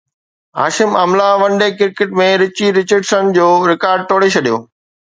[0.59, 4.57] Hashim Amla one day cricket ۾ Richie Richardson جو record ٽوڙي ڇڏيو